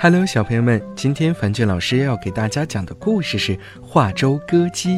[0.00, 4.90] Hello，小朋友们，今天樊俊老师要给大家讲的故事是《华州歌姬》。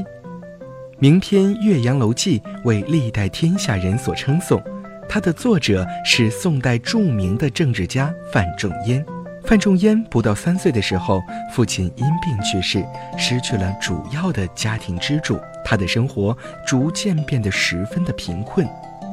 [0.99, 4.63] 名篇《岳阳楼记》为历代天下人所称颂，
[5.09, 9.03] 它的作者是宋代著名的政治家范仲淹。
[9.43, 12.85] 范仲淹不到三岁的时候，父亲因病去世，
[13.17, 18.69] 失去了主要的家庭支柱，他的生活逐渐变得十分的贫困。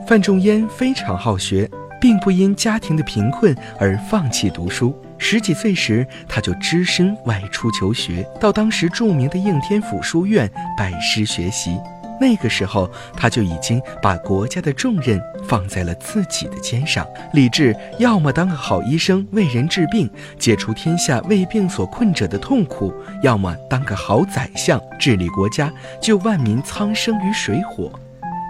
[0.06, 1.70] 范仲淹非常好学，
[2.02, 4.94] 并不因家庭的贫困而放弃读书。
[5.18, 11.78] 十几岁时，他就只身外出求学，到当时著名的应天府书院拜师学习。
[12.20, 20.10] 那个时候，他就已经把国家的重任放在了自己的肩上，立志要么当个好医生，为人治病，
[20.40, 25.72] 解除天下为病所困者的痛苦；要么当个好宰相，治理国家，
[26.02, 27.92] 救万民苍生于水火。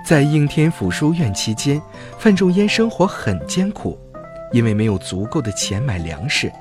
[0.05, 1.81] 在应天府书院期间，
[2.17, 3.99] 范仲淹生活很艰苦。
[4.51, 6.51] 因为没有足够的钱买粮食，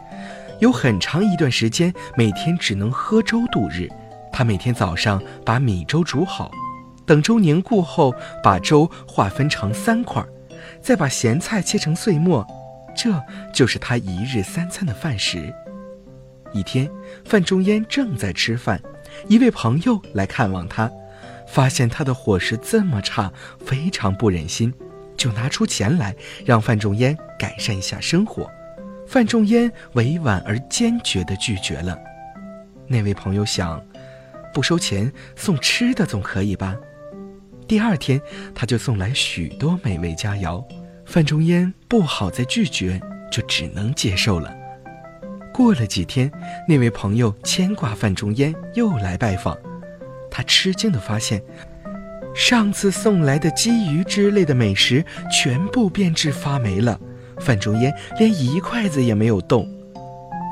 [0.58, 3.88] 有很长一段时间每天只能喝粥度日。
[4.32, 6.50] 他每天早上把米粥煮好，
[7.06, 10.22] 等粥凝固后，把粥划分成三块，
[10.82, 12.46] 再把咸菜切成碎末，
[12.94, 13.18] 这
[13.52, 15.54] 就是他一日三餐的饭食。
[16.52, 16.90] 一天，
[17.24, 18.80] 范仲淹正在吃饭，
[19.28, 20.90] 一位朋友来看望他，
[21.46, 23.32] 发现他的伙食这么差，
[23.64, 24.72] 非常不忍心。
[25.16, 26.14] 就拿出钱来，
[26.44, 28.50] 让范仲淹改善一下生活。
[29.06, 31.96] 范仲淹委婉而坚决地拒绝了。
[32.88, 33.80] 那位朋友想，
[34.52, 36.76] 不收钱送吃的总可以吧？
[37.68, 38.20] 第二天，
[38.54, 40.64] 他就送来许多美味佳肴。
[41.04, 44.52] 范仲淹不好再拒绝，就只能接受了。
[45.52, 46.30] 过了几天，
[46.68, 49.56] 那位朋友牵挂范仲淹又来拜访，
[50.30, 51.42] 他吃惊地发现。
[52.36, 57.00] 上次送来的鲫鱼之类的美食全部变质发霉了，
[57.40, 59.66] 范仲淹连一筷子也没有动。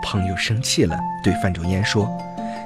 [0.03, 2.09] 朋友生气了，对范仲淹说：“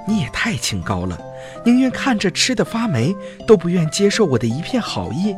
[0.06, 1.20] 你也太清高了，
[1.64, 3.12] 宁愿看着吃的发霉，
[3.44, 5.34] 都不愿接受我的一片好意。”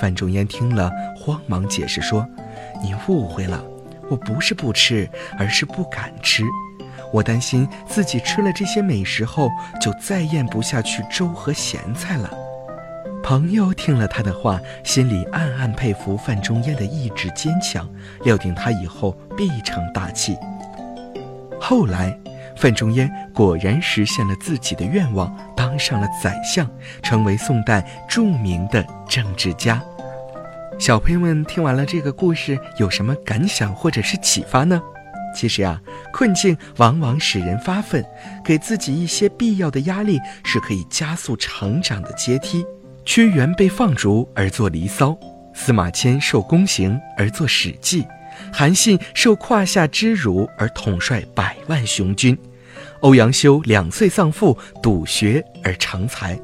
[0.00, 2.26] 范仲淹听了，慌忙解释说
[2.82, 3.62] ：“你误会了，
[4.08, 5.06] 我不是不吃，
[5.38, 6.42] 而是不敢吃。
[7.12, 9.50] 我担心自己吃了这些美食后，
[9.82, 12.30] 就再咽不下去粥和咸菜了。”
[13.24, 17.88] 朋友听了他的话，心里暗暗佩服范仲淹的意志坚强，
[18.22, 20.36] 料定他以后必成大器。
[21.58, 22.14] 后来，
[22.54, 26.70] 范仲淹果然实现了自己的愿望，当上了宰相，
[27.02, 29.82] 成为宋代著名的政治家。
[30.78, 34.78] 小朋友们听完了这个故事，有什么感想或者是启发呢？
[35.34, 35.80] 其实啊，
[36.12, 38.04] 困境往往使人发奋，
[38.44, 42.66] 给自己一些必要的压力，是可以加速成长的阶梯。
[43.04, 45.10] 屈原被放逐而作《离骚》，
[45.52, 48.02] 司马迁受宫刑而作《史记》，
[48.50, 52.36] 韩信受胯下之辱而统帅百万雄军，
[53.00, 56.38] 欧阳修两岁丧父，笃学而成才。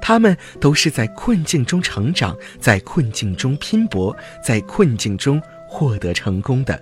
[0.00, 6.80] 他们都是在困境中成长，在困境中拼搏，在困境中获得成功的。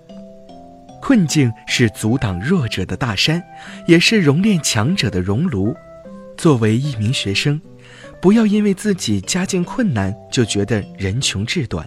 [1.01, 3.43] 困境是阻挡弱者的大山，
[3.87, 5.75] 也是熔炼强者的熔炉。
[6.37, 7.59] 作为一名学生。
[8.25, 11.87] 不要因为自己家境困难就觉得人穷志短，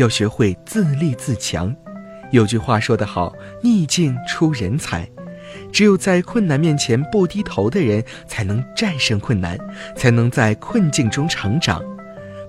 [0.00, 1.72] 要学会自立自强。
[2.32, 3.32] 有句话说得好
[3.62, 5.08] ：“逆境出人才。”
[5.72, 9.56] 只有在困难面前不低头的人，才能战胜困难，
[9.94, 11.80] 才能在困境中成长。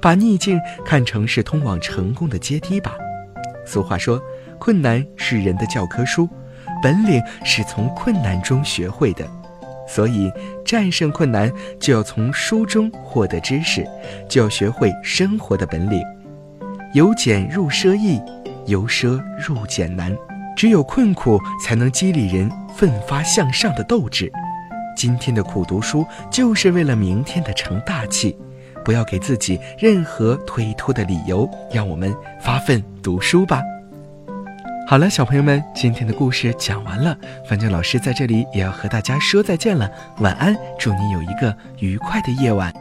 [0.02, 2.96] 把逆境看成是通往成功的阶梯吧。
[3.68, 4.20] 俗话说
[4.58, 6.28] ：“困难是人的教科书，
[6.82, 9.30] 本领是从困难中学会的。”
[9.88, 10.32] 所以，
[10.66, 13.88] 战胜困难就要从书中获得知识，
[14.30, 16.04] 就要学会生活的本领。
[16.94, 18.22] 由俭入奢易，
[18.66, 20.16] 由奢入俭难。
[20.56, 24.32] 只有困苦，才能激励人奋发向上的斗志。
[24.96, 28.36] 今天的苦读书，就是为了明天的成大器。
[28.84, 33.62] 不要给自己任何推脱的理由，让我们发奋读书吧。
[34.90, 37.14] 好了，小朋友们，今天的故事讲完了。
[37.46, 42.74] 樊俊老师在这里也要和大家说再见了，晚安，祝你有一个愉快的夜晚。